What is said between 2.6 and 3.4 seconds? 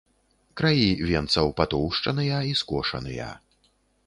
скошаныя.